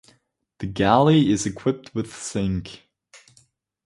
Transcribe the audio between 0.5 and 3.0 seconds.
The galley is equipped with sink.